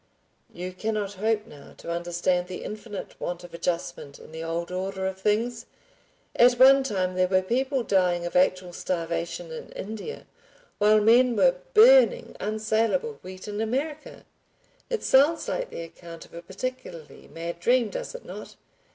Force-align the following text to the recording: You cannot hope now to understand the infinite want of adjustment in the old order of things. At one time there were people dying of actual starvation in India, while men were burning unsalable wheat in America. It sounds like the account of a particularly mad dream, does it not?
You 0.51 0.73
cannot 0.73 1.13
hope 1.21 1.45
now 1.45 1.75
to 1.77 1.91
understand 1.91 2.47
the 2.47 2.63
infinite 2.63 3.13
want 3.21 3.43
of 3.43 3.53
adjustment 3.53 4.17
in 4.17 4.31
the 4.31 4.43
old 4.43 4.71
order 4.71 5.05
of 5.05 5.21
things. 5.21 5.67
At 6.35 6.53
one 6.53 6.81
time 6.81 7.13
there 7.13 7.27
were 7.27 7.43
people 7.43 7.83
dying 7.83 8.25
of 8.25 8.35
actual 8.35 8.73
starvation 8.73 9.51
in 9.51 9.69
India, 9.73 10.25
while 10.79 11.01
men 11.01 11.35
were 11.35 11.57
burning 11.75 12.35
unsalable 12.39 13.19
wheat 13.21 13.47
in 13.47 13.61
America. 13.61 14.25
It 14.89 15.03
sounds 15.03 15.47
like 15.47 15.69
the 15.69 15.83
account 15.83 16.25
of 16.25 16.33
a 16.33 16.41
particularly 16.41 17.27
mad 17.31 17.59
dream, 17.59 17.91
does 17.91 18.15
it 18.15 18.25
not? 18.25 18.55